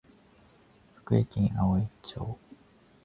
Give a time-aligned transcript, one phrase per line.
[0.95, 2.35] 福井県おおい町